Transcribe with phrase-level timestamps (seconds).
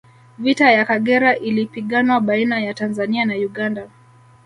[0.37, 3.89] vita ya Kagera ilipiganwa baina ya tanzania na uganda